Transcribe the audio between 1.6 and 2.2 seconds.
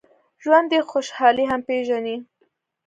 پېژني